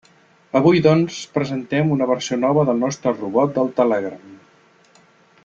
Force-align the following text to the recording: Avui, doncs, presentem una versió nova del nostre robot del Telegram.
Avui, 0.59 0.79
doncs, 0.85 1.17
presentem 1.35 1.91
una 1.97 2.07
versió 2.13 2.39
nova 2.47 2.65
del 2.71 2.81
nostre 2.87 3.15
robot 3.19 3.55
del 3.61 3.71
Telegram. 3.83 4.27